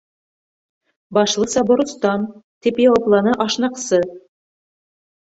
[1.17, 4.01] —Башлыса, боростан, —тип яуапланы ашнаҡсы.